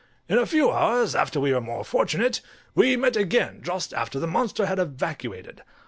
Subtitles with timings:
[0.27, 2.41] In a few hours after we were more fortunate,
[2.73, 5.61] we met again just after the monster had evacuated.